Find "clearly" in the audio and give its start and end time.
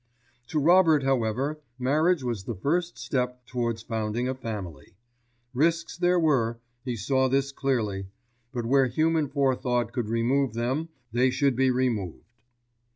7.51-8.07